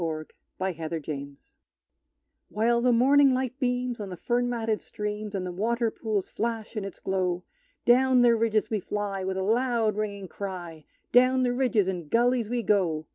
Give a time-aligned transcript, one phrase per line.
[0.01, 0.25] Song of
[0.57, 1.53] the Cattle Hunters
[2.49, 6.75] While the morning light beams on the fern matted streams, And the water pools flash
[6.75, 7.43] in its glow,
[7.85, 12.49] Down the ridges we fly, with a loud ringing cry Down the ridges and gullies
[12.49, 13.05] we go!